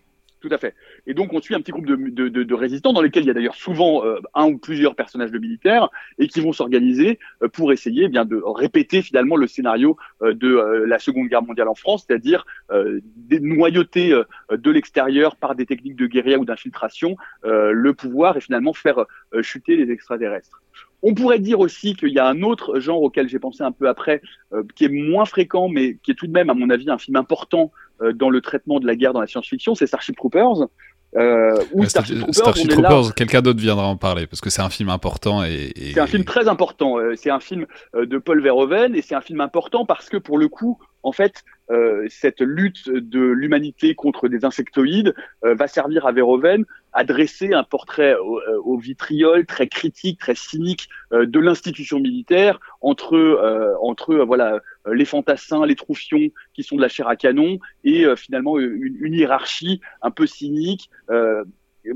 Tout 0.46 0.54
à 0.54 0.60
fait. 0.60 0.76
Et 1.08 1.16
donc 1.16 1.34
on 1.34 1.42
suit 1.42 1.56
un 1.56 1.60
petit 1.60 1.72
groupe 1.72 1.88
de, 1.88 2.54
résistants 2.54 2.94
dans 2.94 3.02
lesquels 3.02 3.24
il 3.24 3.28
y 3.28 3.32
a 3.32 3.34
d'ailleurs 3.34 3.56
souvent 3.56 4.06
euh, 4.06 4.20
un 4.36 4.46
ou 4.46 4.60
plusieurs 4.60 4.94
personnages 4.94 5.32
de 5.32 5.40
militaires 5.40 5.90
et 6.20 6.28
qui 6.28 6.40
vont 6.40 6.54
s'organiser 6.54 7.18
euh, 7.42 7.48
pour 7.48 7.74
essayer 7.74 8.04
eh 8.04 8.10
bien 8.10 8.26
de 8.26 8.40
répéter 8.46 9.02
finalement 9.02 9.38
le 9.38 9.48
scénario 9.48 9.98
euh, 10.22 10.36
de 10.36 10.86
la 10.86 11.00
Seconde 11.00 11.30
Guerre 11.30 11.42
mondiale 11.42 11.68
en 11.68 11.74
France, 11.74 12.06
c'est-à-dire 12.08 12.46
des 13.16 13.40
noyautés 13.40 14.14
de 14.52 14.72
l'extérieur 14.72 15.36
par 15.36 15.56
des 15.56 15.66
techniques 15.66 15.96
de 15.96 16.06
guérilla 16.06 16.38
ou 16.38 16.46
d'infiltration, 16.46 17.16
le 17.44 17.92
pouvoir 17.94 18.38
et 18.38 18.42
finalement 18.42 18.74
faire 18.74 19.06
chuter 19.42 19.76
les 19.76 19.92
extraterrestres. 19.92 20.62
On 21.08 21.14
pourrait 21.14 21.40
dire 21.40 21.60
aussi 21.60 21.96
qu'il 21.96 22.10
y 22.10 22.20
a 22.20 22.28
un 22.28 22.42
autre 22.42 22.80
genre 22.80 23.02
auquel 23.02 23.30
j'ai 23.30 23.40
pensé 23.40 23.64
un 23.64 23.72
peu 23.72 23.88
après, 23.88 24.22
qui 24.76 24.86
est 24.86 24.90
moins 24.90 25.26
fréquent, 25.26 25.70
mais 25.70 25.98
qui 26.04 26.12
est 26.12 26.16
tout 26.16 26.26
de 26.26 26.32
même, 26.32 26.50
à 26.50 26.56
mon 26.56 26.70
avis, 26.72 26.90
un 26.90 26.98
film 26.98 27.16
important 27.16 27.72
dans 28.16 28.32
le 28.32 28.42
traitement 28.42 28.80
de 28.80 28.88
la 28.88 28.96
guerre 28.96 29.14
dans 29.14 29.22
la 29.22 29.28
science-fiction, 29.28 29.76
c'est 29.76 29.86
Starship 29.86 30.18
Troopers. 30.18 30.68
Euh, 31.16 31.56
Starship 31.88 32.70
Troopers, 32.70 33.14
quelqu'un 33.14 33.42
d'autre 33.42 33.60
viendra 33.60 33.88
en 33.88 33.96
parler 33.96 34.28
parce 34.28 34.42
que 34.42 34.50
c'est 34.50 34.62
un 34.62 34.70
film 34.70 34.90
important 34.90 35.44
et, 35.44 35.72
c'est 35.94 36.00
un 36.00 36.08
film 36.08 36.26
très 36.26 36.48
important. 36.48 37.00
Euh, 37.00 37.14
c'est 37.16 37.30
un 37.30 37.40
film 37.40 37.66
euh, 37.96 38.06
de 38.06 38.18
Paul 38.18 38.42
Verhoeven 38.42 38.96
et 38.96 39.02
c'est 39.02 39.16
un 39.16 39.22
film 39.22 39.40
important 39.40 39.86
parce 39.86 40.10
que 40.10 40.18
pour 40.18 40.38
le 40.38 40.50
coup, 40.50 40.78
en 41.06 41.12
fait, 41.12 41.44
euh, 41.70 42.08
cette 42.10 42.42
lutte 42.42 42.90
de 42.90 43.20
l'humanité 43.20 43.94
contre 43.94 44.28
des 44.28 44.44
insectoïdes 44.44 45.14
euh, 45.44 45.54
va 45.54 45.68
servir 45.68 46.08
à 46.08 46.12
Verhoeven 46.12 46.66
à 46.94 47.04
dresser 47.04 47.54
un 47.54 47.64
portrait 47.64 48.16
au, 48.16 48.40
euh, 48.40 48.80
vitriol 48.80 49.46
très 49.46 49.68
critique, 49.68 50.20
très 50.20 50.34
cynique 50.34 50.90
de 51.12 51.40
l'institution 51.40 52.00
militaire 52.00 52.60
entre 52.82 53.76
entre 53.82 54.16
voilà 54.16 54.60
les 54.92 55.06
fantassins, 55.06 55.66
les 55.66 55.76
troufions 55.76 56.30
qui 56.54 56.64
sont 56.64 56.76
de 56.76 56.82
la 56.82 56.88
chair 56.88 57.08
à 57.08 57.16
canon 57.16 57.60
et 57.84 58.06
finalement 58.16 58.58
une, 58.60 59.14
hiérarchie 59.14 59.82
un 60.02 60.12
peu 60.12 60.26
cynique 60.26 60.90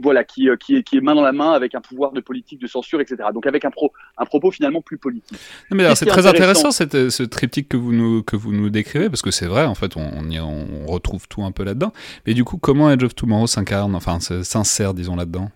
voilà, 0.02 0.24
qui, 0.24 0.50
euh, 0.50 0.56
qui, 0.56 0.76
est, 0.76 0.84
qui 0.84 0.98
est 0.98 1.02
main 1.02 1.16
dans 1.16 1.24
la 1.24 1.32
main 1.32 1.52
avec 1.52 1.76
un 1.76 1.82
pouvoir 1.82 2.12
de 2.12 2.20
politique 2.20 2.60
de 2.60 2.68
censure, 2.68 3.02
etc. 3.02 3.30
Donc 3.34 3.46
avec 3.48 3.66
un, 3.66 3.72
pro, 3.72 3.92
un 4.18 4.26
propos 4.26 4.52
finalement 4.52 4.82
plus 4.82 4.98
politique. 4.98 5.38
mais 5.72 5.94
c'est 5.96 6.06
très 6.06 6.28
intéressant, 6.28 6.72
cette, 6.72 7.10
ce 7.10 7.24
triptyque 7.24 7.70
que 7.70 7.78
vous 7.78 7.94
nous, 7.94 8.24
que 8.24 8.36
vous 8.36 8.52
nous 8.52 8.70
décrivez, 8.70 9.10
parce 9.10 9.22
que 9.22 9.32
c'est 9.32 9.48
vrai, 9.48 9.66
en 9.66 9.76
fait, 9.76 9.98
on, 9.98 10.02
on, 10.02 10.86
retrouve 10.86 11.28
tout 11.28 11.44
un 11.44 11.52
peu 11.52 11.64
là-dedans. 11.64 11.94
Mais 12.26 12.34
du 12.34 12.44
coup, 12.44 12.58
comment 12.58 12.92
Edge 12.92 13.04
of 13.04 13.16
Tomorrow 13.16 13.48
s'incarne, 13.48 13.96
enfin 13.96 14.20
s'insère, 14.20 14.94
disons, 14.94 15.16
là-dedans? 15.16 15.50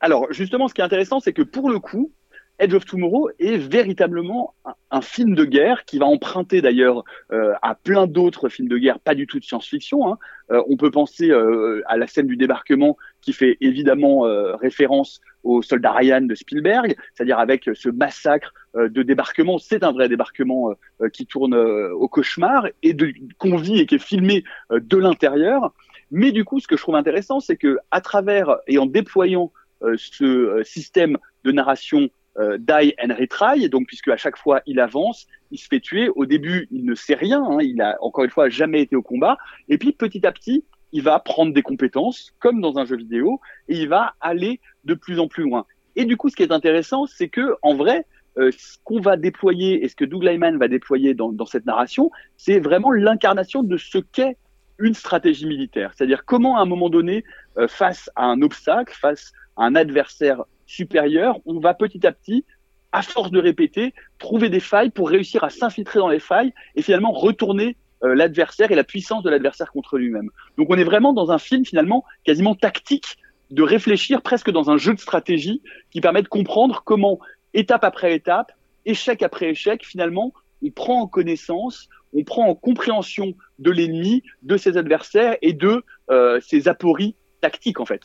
Alors 0.00 0.26
justement, 0.30 0.68
ce 0.68 0.74
qui 0.74 0.80
est 0.82 0.84
intéressant, 0.84 1.20
c'est 1.20 1.32
que 1.32 1.42
pour 1.42 1.70
le 1.70 1.78
coup, 1.78 2.12
Edge 2.58 2.74
of 2.74 2.86
Tomorrow 2.86 3.28
est 3.38 3.58
véritablement 3.58 4.54
un, 4.90 5.00
film 5.02 5.34
de 5.34 5.44
guerre 5.44 5.84
qui 5.84 5.98
va 5.98 6.06
emprunter 6.06 6.62
d'ailleurs 6.62 7.04
euh, 7.30 7.52
à 7.60 7.74
plein 7.74 8.06
d'autres 8.06 8.48
films 8.48 8.68
de 8.68 8.78
guerre, 8.78 8.98
pas 8.98 9.14
du 9.14 9.26
tout 9.26 9.38
de 9.38 9.44
science-fiction. 9.44 10.10
Hein. 10.10 10.18
Euh, 10.50 10.62
on 10.68 10.76
peut 10.76 10.90
penser 10.90 11.30
euh, 11.30 11.82
à 11.86 11.98
la 11.98 12.06
scène 12.06 12.26
du 12.26 12.36
débarquement 12.36 12.96
qui 13.20 13.34
fait 13.34 13.58
évidemment 13.60 14.22
référence 14.60 15.20
au 15.42 15.60
soldat 15.60 15.92
Ryan 15.92 16.22
de 16.22 16.34
Spielberg, 16.34 16.96
c'est-à-dire 17.12 17.38
avec 17.38 17.68
ce 17.74 17.88
massacre 17.88 18.54
de 18.74 19.02
débarquement, 19.02 19.58
c'est 19.58 19.82
un 19.82 19.92
vrai 19.92 20.08
débarquement 20.08 20.72
qui 21.12 21.26
tourne 21.26 21.54
au 21.54 22.08
cauchemar 22.08 22.68
et 22.82 22.96
qu'on 23.38 23.56
vit 23.56 23.80
et 23.80 23.86
qui 23.86 23.96
est 23.96 24.04
filmé 24.04 24.44
de 24.70 24.96
l'intérieur. 24.96 25.74
Mais 26.12 26.30
du 26.30 26.44
coup, 26.44 26.60
ce 26.60 26.68
que 26.68 26.76
je 26.76 26.82
trouve 26.82 26.94
intéressant, 26.94 27.40
c'est 27.40 27.56
que 27.56 27.78
à 27.90 28.00
travers 28.00 28.58
et 28.68 28.78
en 28.78 28.86
déployant 28.86 29.50
ce 29.96 30.62
système 30.64 31.18
de 31.42 31.50
narration 31.50 32.10
die 32.58 32.94
and 33.02 33.14
retry, 33.14 33.68
donc 33.70 33.86
puisque 33.86 34.08
à 34.08 34.16
chaque 34.16 34.36
fois 34.36 34.60
il 34.66 34.78
avance, 34.78 35.26
il 35.50 35.58
se 35.58 35.68
fait 35.68 35.80
tuer. 35.80 36.10
Au 36.14 36.26
début, 36.26 36.68
il 36.70 36.84
ne 36.84 36.94
sait 36.94 37.14
rien, 37.14 37.42
hein, 37.42 37.58
il 37.62 37.80
a 37.80 37.96
encore 38.00 38.24
une 38.24 38.30
fois 38.30 38.48
jamais 38.48 38.82
été 38.82 38.94
au 38.94 39.02
combat, 39.02 39.38
et 39.68 39.78
puis 39.78 39.92
petit 39.92 40.26
à 40.26 40.32
petit, 40.32 40.64
il 40.92 41.02
va 41.02 41.18
prendre 41.18 41.52
des 41.52 41.62
compétences, 41.62 42.32
comme 42.38 42.60
dans 42.60 42.78
un 42.78 42.84
jeu 42.84 42.96
vidéo, 42.96 43.40
et 43.68 43.76
il 43.76 43.88
va 43.88 44.14
aller 44.20 44.60
de 44.84 44.94
plus 44.94 45.18
en 45.18 45.28
plus 45.28 45.44
loin. 45.44 45.66
Et 45.96 46.04
du 46.04 46.16
coup, 46.16 46.28
ce 46.28 46.36
qui 46.36 46.42
est 46.42 46.52
intéressant, 46.52 47.06
c'est 47.06 47.28
que 47.28 47.56
en 47.62 47.74
vrai, 47.74 48.06
euh, 48.38 48.50
ce 48.56 48.76
qu'on 48.84 49.00
va 49.00 49.16
déployer 49.16 49.82
et 49.82 49.88
ce 49.88 49.96
que 49.96 50.04
Doug 50.04 50.22
Lyman 50.22 50.58
va 50.58 50.68
déployer 50.68 51.14
dans, 51.14 51.32
dans 51.32 51.46
cette 51.46 51.64
narration, 51.64 52.10
c'est 52.36 52.60
vraiment 52.60 52.90
l'incarnation 52.90 53.62
de 53.62 53.78
ce 53.78 53.98
qu'est 53.98 54.36
une 54.78 54.94
stratégie 54.94 55.46
militaire. 55.46 55.92
C'est-à-dire 55.94 56.24
comment, 56.26 56.58
à 56.58 56.62
un 56.62 56.66
moment 56.66 56.90
donné, 56.90 57.24
euh, 57.56 57.66
face 57.66 58.10
à 58.14 58.26
un 58.26 58.42
obstacle, 58.42 58.94
face 58.94 59.32
à 59.56 59.64
un 59.64 59.74
adversaire 59.74 60.44
supérieur, 60.66 61.38
on 61.46 61.60
va 61.60 61.74
petit 61.74 62.06
à 62.06 62.12
petit, 62.12 62.44
à 62.92 63.02
force 63.02 63.30
de 63.30 63.38
répéter, 63.38 63.94
trouver 64.18 64.48
des 64.48 64.60
failles 64.60 64.90
pour 64.90 65.10
réussir 65.10 65.44
à 65.44 65.50
s'infiltrer 65.50 65.98
dans 65.98 66.08
les 66.08 66.20
failles 66.20 66.52
et 66.74 66.82
finalement 66.82 67.12
retourner 67.12 67.76
euh, 68.04 68.14
l'adversaire 68.14 68.70
et 68.70 68.74
la 68.74 68.84
puissance 68.84 69.22
de 69.22 69.30
l'adversaire 69.30 69.72
contre 69.72 69.98
lui-même. 69.98 70.30
Donc 70.58 70.68
on 70.70 70.76
est 70.76 70.84
vraiment 70.84 71.12
dans 71.12 71.30
un 71.30 71.38
film 71.38 71.64
finalement 71.64 72.04
quasiment 72.24 72.54
tactique 72.54 73.16
de 73.50 73.62
réfléchir 73.62 74.22
presque 74.22 74.50
dans 74.50 74.70
un 74.70 74.76
jeu 74.76 74.94
de 74.94 75.00
stratégie 75.00 75.62
qui 75.90 76.00
permet 76.00 76.22
de 76.22 76.28
comprendre 76.28 76.82
comment, 76.84 77.18
étape 77.54 77.84
après 77.84 78.14
étape, 78.14 78.52
échec 78.84 79.22
après 79.22 79.50
échec, 79.50 79.84
finalement, 79.84 80.32
on 80.64 80.70
prend 80.70 81.00
en 81.00 81.06
connaissance, 81.06 81.88
on 82.12 82.24
prend 82.24 82.48
en 82.48 82.54
compréhension 82.54 83.34
de 83.58 83.70
l'ennemi, 83.70 84.22
de 84.42 84.56
ses 84.56 84.76
adversaires 84.76 85.36
et 85.42 85.52
de 85.52 85.84
euh, 86.10 86.40
ses 86.40 86.68
apories 86.68 87.14
tactique 87.40 87.80
en 87.80 87.86
fait. 87.86 88.00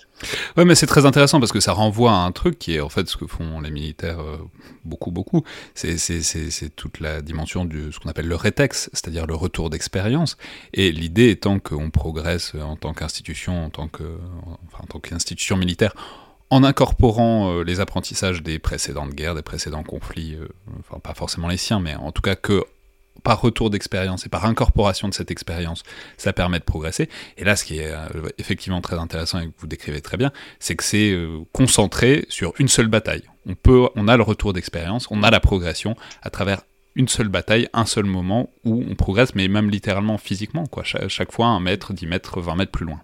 Ouais, 0.58 0.66
mais 0.66 0.76
c'est 0.76 0.86
très 0.86 1.06
intéressant 1.06 1.40
parce 1.40 1.52
que 1.52 1.60
ça 1.60 1.74
renvoie 1.74 2.12
à 2.12 2.16
un 2.16 2.32
truc 2.32 2.60
qui 2.60 2.76
est 2.76 2.80
en 2.80 2.90
fait 2.90 3.08
ce 3.08 3.18
que 3.18 3.28
font 3.28 3.60
les 3.62 3.72
militaires 3.72 4.20
euh, 4.20 4.38
beaucoup, 4.86 5.12
beaucoup. 5.12 5.44
C'est 5.74 6.76
toute 6.76 7.00
la 7.00 7.22
dimension 7.22 7.66
de 7.66 7.92
ce 7.92 8.00
qu'on 8.00 8.10
appelle 8.10 8.28
le 8.28 8.36
rétex, 8.36 8.90
c'est-à-dire 8.94 9.28
le 9.28 9.36
retour 9.36 9.70
d'expérience. 9.70 10.38
Et 10.74 10.92
l'idée 10.92 11.30
étant 11.30 11.60
qu'on 11.60 11.90
progresse 11.90 12.56
en 12.56 12.76
tant 12.76 12.94
qu'institution, 12.94 13.66
en 13.66 13.70
tant 13.70 13.88
que, 13.88 14.18
enfin, 14.68 14.84
qu'institution 15.02 15.58
militaire, 15.58 15.94
en 16.50 16.64
incorporant 16.64 17.54
euh, 17.54 17.64
les 17.64 17.80
apprentissages 17.80 18.44
des 18.44 18.60
précédentes 18.60 19.16
guerres, 19.16 19.36
des 19.36 19.42
précédents 19.42 19.84
conflits, 19.84 20.36
euh, 20.36 20.48
enfin 20.80 21.00
pas 21.00 21.14
forcément 21.14 21.48
les 21.48 21.58
siens, 21.58 21.80
mais 21.80 21.96
en 21.96 22.12
tout 22.12 22.22
cas 22.22 22.36
que 22.36 22.64
par 23.24 23.42
retour 23.42 23.70
d'expérience 23.70 24.26
et 24.26 24.30
par 24.30 24.46
incorporation 24.46 25.08
de 25.08 25.14
cette 25.14 25.32
expérience, 25.32 25.84
ça 26.18 26.34
permet 26.34 26.60
de 26.60 26.64
progresser. 26.64 27.10
Et 27.38 27.44
là, 27.44 27.56
ce 27.56 27.66
qui 27.66 27.80
est 27.80 27.92
euh, 27.92 28.30
effectivement 28.38 28.82
très 28.82 28.98
intéressant 28.98 29.40
et 29.40 29.48
que 29.48 29.54
vous 29.58 29.68
décrivez 29.68 30.02
très 30.02 30.18
bien, 30.18 30.32
c'est 30.60 30.76
que 30.76 30.84
c'est 30.84 31.12
euh, 31.12 31.40
concentré 31.52 32.26
sur 32.30 32.54
une 32.60 32.68
seule 32.68 32.88
bataille. 32.88 33.24
On 33.46 33.56
peut, 33.56 33.88
on 33.96 34.08
a 34.08 34.18
le 34.18 34.24
retour 34.24 34.54
d'expérience, 34.54 35.08
on 35.12 35.24
a 35.24 35.32
la 35.32 35.40
progression 35.40 35.96
à 36.22 36.30
travers 36.30 36.62
une 36.96 37.08
seule 37.08 37.30
bataille, 37.30 37.70
un 37.74 37.86
seul 37.86 38.06
moment 38.06 38.50
où 38.66 38.84
on 38.88 38.96
progresse, 38.96 39.34
mais 39.36 39.48
même 39.48 39.70
littéralement 39.70 40.18
physiquement, 40.18 40.66
quoi. 40.66 40.84
chaque 40.84 41.32
fois 41.32 41.48
un 41.48 41.60
mètre, 41.60 41.94
dix 41.94 42.06
mètres, 42.06 42.42
vingt 42.42 42.56
mètres 42.56 42.72
plus 42.72 42.86
loin. 42.86 43.02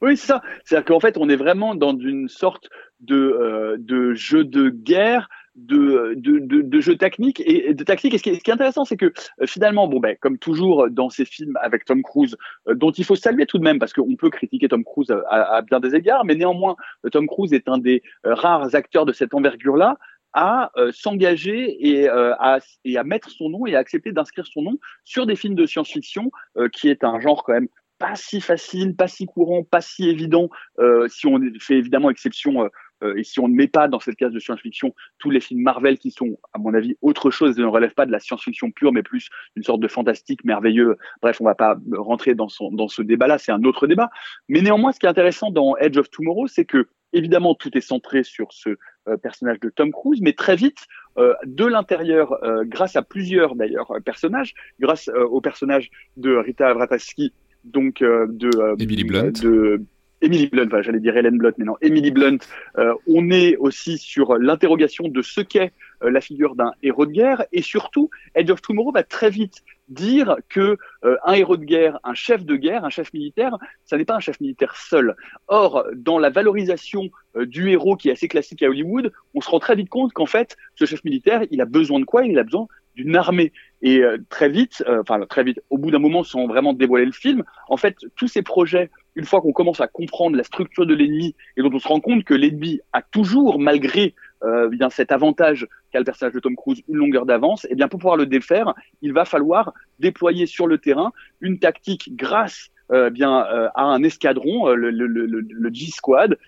Oui, 0.00 0.16
c'est 0.16 0.28
ça. 0.28 0.42
C'est-à-dire 0.64 0.86
qu'en 0.86 1.00
fait, 1.00 1.18
on 1.18 1.28
est 1.28 1.36
vraiment 1.36 1.74
dans 1.74 1.96
une 1.98 2.28
sorte 2.28 2.68
de, 3.00 3.16
euh, 3.16 3.76
de 3.78 4.14
jeu 4.14 4.44
de 4.44 4.70
guerre 4.70 5.28
de, 5.56 6.14
de, 6.16 6.38
de, 6.38 6.62
de 6.62 6.80
jeux 6.80 6.96
techniques 6.96 7.42
et 7.44 7.74
de 7.74 7.84
tactique. 7.84 8.14
Et 8.14 8.18
ce 8.18 8.22
qui 8.22 8.30
est, 8.30 8.48
intéressant, 8.48 8.84
c'est 8.84 8.96
que 8.96 9.06
euh, 9.06 9.46
finalement, 9.46 9.88
bon 9.88 10.00
ben, 10.00 10.16
comme 10.20 10.38
toujours 10.38 10.88
dans 10.90 11.10
ces 11.10 11.24
films 11.24 11.56
avec 11.60 11.84
Tom 11.84 12.02
Cruise, 12.02 12.36
euh, 12.68 12.74
dont 12.74 12.92
il 12.92 13.04
faut 13.04 13.16
saluer 13.16 13.46
tout 13.46 13.58
de 13.58 13.64
même, 13.64 13.78
parce 13.78 13.92
qu'on 13.92 14.16
peut 14.16 14.30
critiquer 14.30 14.68
Tom 14.68 14.84
Cruise 14.84 15.12
à, 15.28 15.62
bien 15.62 15.80
des 15.80 15.94
égards, 15.94 16.24
mais 16.24 16.34
néanmoins, 16.34 16.76
Tom 17.10 17.26
Cruise 17.26 17.52
est 17.52 17.68
un 17.68 17.78
des 17.78 18.02
rares 18.24 18.74
acteurs 18.74 19.06
de 19.06 19.12
cette 19.12 19.34
envergure-là 19.34 19.96
à 20.32 20.70
s'engager 20.92 21.76
et, 21.80 22.08
à, 22.08 22.60
et 22.84 22.96
à 22.96 23.02
mettre 23.02 23.30
son 23.30 23.48
nom 23.48 23.66
et 23.66 23.74
à 23.74 23.80
accepter 23.80 24.12
d'inscrire 24.12 24.46
son 24.46 24.62
nom 24.62 24.78
sur 25.04 25.26
des 25.26 25.34
films 25.34 25.56
de 25.56 25.66
science-fiction, 25.66 26.30
qui 26.72 26.88
est 26.88 27.02
un 27.02 27.18
genre 27.18 27.42
quand 27.42 27.54
même 27.54 27.68
pas 28.00 28.16
si 28.16 28.40
facile, 28.40 28.96
pas 28.96 29.06
si 29.06 29.26
courant, 29.26 29.62
pas 29.62 29.82
si 29.82 30.08
évident, 30.08 30.48
euh, 30.78 31.06
si 31.08 31.26
on 31.26 31.38
fait 31.60 31.76
évidemment 31.76 32.10
exception 32.10 32.68
euh, 33.02 33.16
et 33.16 33.24
si 33.24 33.40
on 33.40 33.48
ne 33.48 33.54
met 33.54 33.68
pas 33.68 33.88
dans 33.88 34.00
cette 34.00 34.16
case 34.16 34.32
de 34.32 34.38
science-fiction 34.38 34.94
tous 35.18 35.30
les 35.30 35.40
films 35.40 35.62
Marvel 35.62 35.98
qui 35.98 36.10
sont, 36.10 36.38
à 36.52 36.58
mon 36.58 36.74
avis, 36.74 36.96
autre 37.02 37.30
chose, 37.30 37.58
ne 37.58 37.66
relèvent 37.66 37.94
pas 37.94 38.06
de 38.06 38.12
la 38.12 38.20
science-fiction 38.20 38.70
pure, 38.70 38.92
mais 38.92 39.02
plus 39.02 39.28
une 39.56 39.62
sorte 39.62 39.80
de 39.80 39.88
fantastique 39.88 40.44
merveilleux. 40.44 40.96
Bref, 41.22 41.40
on 41.40 41.44
va 41.44 41.54
pas 41.54 41.76
rentrer 41.92 42.34
dans, 42.34 42.48
son, 42.48 42.70
dans 42.70 42.88
ce 42.88 43.02
débat-là, 43.02 43.38
c'est 43.38 43.52
un 43.52 43.62
autre 43.64 43.86
débat. 43.86 44.10
Mais 44.48 44.60
néanmoins, 44.62 44.92
ce 44.92 44.98
qui 44.98 45.06
est 45.06 45.10
intéressant 45.10 45.50
dans 45.50 45.76
Edge 45.76 45.98
of 45.98 46.10
Tomorrow, 46.10 46.46
c'est 46.46 46.64
que 46.64 46.88
évidemment 47.12 47.54
tout 47.54 47.76
est 47.76 47.80
centré 47.80 48.22
sur 48.22 48.52
ce 48.52 48.70
euh, 49.08 49.16
personnage 49.16 49.60
de 49.60 49.70
Tom 49.70 49.90
Cruise, 49.92 50.20
mais 50.22 50.32
très 50.32 50.56
vite, 50.56 50.86
euh, 51.18 51.34
de 51.44 51.64
l'intérieur, 51.64 52.32
euh, 52.44 52.64
grâce 52.64 52.96
à 52.96 53.02
plusieurs 53.02 53.56
d'ailleurs 53.56 53.92
personnages, 54.04 54.54
grâce 54.78 55.08
au 55.08 55.40
personnage 55.40 55.90
de 56.16 56.36
Rita 56.36 56.72
Vrataski, 56.72 57.32
donc 57.64 58.00
de 58.00 58.82
Emily 58.82 59.04
Blunt. 59.04 59.32
de 59.42 59.82
Emily 60.22 60.48
Blunt, 60.48 60.68
j'allais 60.82 61.00
dire 61.00 61.16
Helen 61.16 61.38
Blunt, 61.38 61.52
mais 61.56 61.64
non, 61.64 61.76
Emily 61.80 62.10
Blunt, 62.10 62.38
euh, 62.78 62.94
on 63.06 63.30
est 63.30 63.56
aussi 63.56 63.96
sur 63.96 64.36
l'interrogation 64.36 65.08
de 65.08 65.22
ce 65.22 65.40
qu'est 65.40 65.72
euh, 66.02 66.10
la 66.10 66.20
figure 66.20 66.54
d'un 66.54 66.72
héros 66.82 67.06
de 67.06 67.12
guerre, 67.12 67.44
et 67.52 67.62
surtout, 67.62 68.10
Edge 68.34 68.50
of 68.50 68.60
Tomorrow 68.60 68.92
va 68.92 69.02
très 69.02 69.30
vite 69.30 69.62
dire 69.88 70.36
que 70.48 70.76
euh, 71.04 71.16
un 71.24 71.32
héros 71.32 71.56
de 71.56 71.64
guerre, 71.64 71.98
un 72.04 72.14
chef 72.14 72.44
de 72.44 72.56
guerre, 72.56 72.84
un 72.84 72.90
chef 72.90 73.12
militaire, 73.14 73.56
ça 73.84 73.96
n'est 73.96 74.04
pas 74.04 74.14
un 74.14 74.20
chef 74.20 74.40
militaire 74.40 74.76
seul. 74.76 75.16
Or, 75.48 75.84
dans 75.94 76.18
la 76.18 76.30
valorisation 76.30 77.10
du 77.36 77.70
héros 77.70 77.96
qui 77.96 78.08
est 78.08 78.12
assez 78.12 78.28
classique 78.28 78.62
à 78.62 78.68
Hollywood, 78.68 79.12
on 79.34 79.40
se 79.40 79.48
rend 79.48 79.58
très 79.58 79.74
vite 79.74 79.88
compte 79.88 80.12
qu'en 80.12 80.26
fait, 80.26 80.56
ce 80.74 80.84
chef 80.84 81.02
militaire, 81.04 81.42
il 81.50 81.60
a 81.60 81.64
besoin 81.64 81.98
de 81.98 82.04
quoi? 82.04 82.24
Il 82.24 82.38
a 82.38 82.44
besoin 82.44 82.66
d'une 82.94 83.16
armée. 83.16 83.52
Et 83.82 84.02
très 84.28 84.48
vite, 84.48 84.84
enfin 84.86 85.20
très 85.26 85.42
vite, 85.42 85.60
au 85.70 85.78
bout 85.78 85.90
d'un 85.90 85.98
moment, 85.98 86.22
sans 86.22 86.46
vraiment 86.46 86.72
dévoiler 86.72 87.06
le 87.06 87.12
film, 87.12 87.44
en 87.68 87.76
fait, 87.76 87.96
tous 88.16 88.28
ces 88.28 88.42
projets 88.42 88.90
une 89.14 89.24
fois 89.24 89.40
qu'on 89.40 89.52
commence 89.52 89.80
à 89.80 89.88
comprendre 89.88 90.36
la 90.36 90.44
structure 90.44 90.86
de 90.86 90.94
l'ennemi 90.94 91.34
et 91.56 91.62
dont 91.62 91.70
on 91.72 91.78
se 91.78 91.88
rend 91.88 92.00
compte 92.00 92.24
que 92.24 92.34
l'ennemi 92.34 92.80
a 92.92 93.02
toujours, 93.02 93.58
malgré 93.58 94.14
euh, 94.42 94.68
bien 94.68 94.90
cet 94.90 95.12
avantage 95.12 95.66
qu'a 95.92 95.98
le 95.98 96.04
personnage 96.04 96.34
de 96.34 96.40
Tom 96.40 96.56
Cruise, 96.56 96.82
une 96.88 96.96
longueur 96.96 97.26
d'avance, 97.26 97.64
et 97.64 97.68
eh 97.70 97.74
bien 97.74 97.88
pour 97.88 97.98
pouvoir 98.00 98.16
le 98.16 98.26
défaire, 98.26 98.74
il 99.02 99.12
va 99.12 99.24
falloir 99.24 99.72
déployer 99.98 100.46
sur 100.46 100.66
le 100.66 100.78
terrain 100.78 101.12
une 101.40 101.58
tactique 101.58 102.16
grâce 102.16 102.70
euh, 102.92 103.10
bien 103.10 103.44
euh, 103.46 103.68
à 103.74 103.82
un 103.82 104.02
escadron, 104.02 104.68
le, 104.68 105.70
G-Squad, 105.72 106.38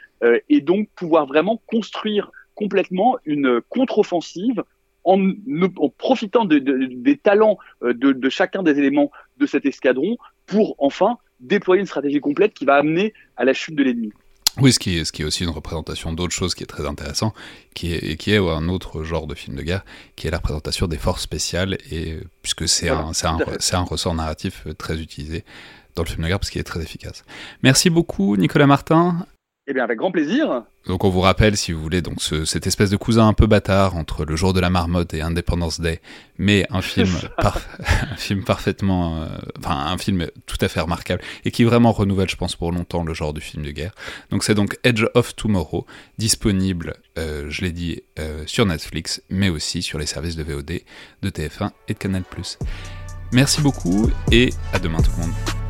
et 0.48 0.60
donc 0.60 0.88
pouvoir 0.94 1.26
vraiment 1.26 1.60
construire 1.66 2.30
complètement 2.54 3.16
une 3.24 3.60
contre-offensive 3.68 4.62
en, 5.02 5.18
profitant 5.98 6.44
de, 6.44 6.60
de, 6.60 6.86
des 6.86 7.16
talents 7.16 7.58
de 7.82 8.28
chacun 8.28 8.62
des 8.62 8.78
éléments 8.78 9.10
de 9.38 9.46
cet 9.46 9.66
escadron 9.66 10.16
pour 10.46 10.76
enfin 10.78 11.18
déployer 11.42 11.80
une 11.80 11.86
stratégie 11.86 12.20
complète 12.20 12.54
qui 12.54 12.64
va 12.64 12.76
amener 12.76 13.12
à 13.36 13.44
la 13.44 13.52
chute 13.52 13.74
de 13.74 13.82
l'ennemi. 13.82 14.12
Oui, 14.58 14.72
ce 14.72 14.78
qui, 14.78 14.98
est, 14.98 15.04
ce 15.04 15.12
qui 15.12 15.22
est 15.22 15.24
aussi 15.24 15.44
une 15.44 15.50
représentation 15.50 16.12
d'autre 16.12 16.34
chose 16.34 16.54
qui 16.54 16.62
est 16.62 16.66
très 16.66 16.86
intéressant, 16.86 17.32
qui 17.74 17.94
est, 17.94 18.10
et 18.10 18.16
qui 18.16 18.32
est 18.32 18.36
un 18.36 18.68
autre 18.68 19.02
genre 19.02 19.26
de 19.26 19.34
film 19.34 19.56
de 19.56 19.62
guerre, 19.62 19.84
qui 20.14 20.26
est 20.26 20.30
la 20.30 20.36
représentation 20.38 20.86
des 20.88 20.98
forces 20.98 21.22
spéciales, 21.22 21.78
et 21.90 22.18
puisque 22.42 22.68
c'est 22.68 22.88
voilà, 22.88 23.04
un, 23.04 23.38
un, 23.38 23.78
un, 23.78 23.82
ressort 23.84 24.14
narratif 24.14 24.66
très 24.76 25.00
utilisé 25.00 25.44
dans 25.94 26.02
le 26.02 26.08
film 26.08 26.22
de 26.22 26.28
guerre, 26.28 26.38
parce 26.38 26.50
qu'il 26.50 26.60
est 26.60 26.64
très 26.64 26.82
efficace. 26.82 27.24
Merci 27.62 27.88
beaucoup, 27.88 28.36
Nicolas 28.36 28.66
Martin. 28.66 29.26
Eh 29.68 29.74
bien, 29.74 29.84
avec 29.84 29.98
grand 29.98 30.10
plaisir. 30.10 30.64
Donc, 30.86 31.04
on 31.04 31.08
vous 31.08 31.20
rappelle, 31.20 31.56
si 31.56 31.70
vous 31.70 31.80
voulez, 31.80 32.02
donc 32.02 32.20
ce, 32.20 32.44
cette 32.44 32.66
espèce 32.66 32.90
de 32.90 32.96
cousin 32.96 33.28
un 33.28 33.32
peu 33.32 33.46
bâtard 33.46 33.94
entre 33.94 34.24
Le 34.24 34.34
Jour 34.34 34.52
de 34.52 34.58
la 34.58 34.70
Marmotte 34.70 35.14
et 35.14 35.22
Independence 35.22 35.80
Day, 35.80 36.00
mais 36.36 36.66
un 36.70 36.82
film, 36.82 37.08
par, 37.36 37.60
un 38.10 38.16
film 38.16 38.42
parfaitement, 38.42 39.22
euh, 39.22 39.28
enfin 39.60 39.76
un 39.76 39.96
film 39.98 40.26
tout 40.46 40.56
à 40.60 40.66
fait 40.66 40.80
remarquable 40.80 41.22
et 41.44 41.52
qui 41.52 41.62
vraiment 41.62 41.92
renouvelle, 41.92 42.28
je 42.28 42.34
pense, 42.34 42.56
pour 42.56 42.72
longtemps 42.72 43.04
le 43.04 43.14
genre 43.14 43.32
du 43.32 43.40
film 43.40 43.64
de 43.64 43.70
guerre. 43.70 43.92
Donc, 44.30 44.42
c'est 44.42 44.54
donc 44.54 44.76
Edge 44.82 45.04
of 45.14 45.36
Tomorrow, 45.36 45.86
disponible, 46.18 46.94
euh, 47.16 47.46
je 47.48 47.62
l'ai 47.62 47.72
dit, 47.72 48.02
euh, 48.18 48.42
sur 48.46 48.66
Netflix, 48.66 49.22
mais 49.30 49.48
aussi 49.48 49.82
sur 49.82 50.00
les 50.00 50.06
services 50.06 50.34
de 50.34 50.42
VOD 50.42 50.80
de 51.22 51.30
TF1 51.30 51.70
et 51.86 51.94
de 51.94 51.98
Canal+. 51.98 52.24
Merci 53.32 53.62
beaucoup 53.62 54.10
et 54.32 54.50
à 54.72 54.80
demain 54.80 55.00
tout 55.00 55.12
le 55.16 55.22
monde. 55.22 55.61